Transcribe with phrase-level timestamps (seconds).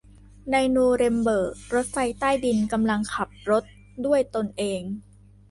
[0.51, 3.63] ในนูเรมเบิร์กรถไฟใต้ดินกำลังขับรถ
[4.05, 4.81] ด้วยตนเอง